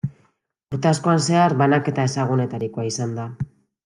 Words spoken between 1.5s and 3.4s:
banaketa ezagunetarikoa izan da.